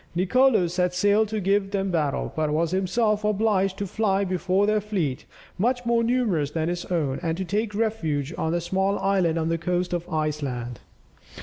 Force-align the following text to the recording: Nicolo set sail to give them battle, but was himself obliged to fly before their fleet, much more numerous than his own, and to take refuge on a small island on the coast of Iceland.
Nicolo 0.15 0.65
set 0.65 0.95
sail 0.95 1.27
to 1.27 1.39
give 1.39 1.69
them 1.69 1.91
battle, 1.91 2.33
but 2.35 2.49
was 2.49 2.71
himself 2.71 3.23
obliged 3.23 3.77
to 3.77 3.85
fly 3.85 4.23
before 4.23 4.65
their 4.65 4.81
fleet, 4.81 5.25
much 5.59 5.85
more 5.85 6.01
numerous 6.03 6.49
than 6.49 6.69
his 6.69 6.85
own, 6.85 7.19
and 7.21 7.37
to 7.37 7.45
take 7.45 7.75
refuge 7.75 8.33
on 8.35 8.51
a 8.55 8.61
small 8.61 8.97
island 8.97 9.37
on 9.37 9.49
the 9.49 9.59
coast 9.59 9.93
of 9.93 10.09
Iceland. 10.09 10.79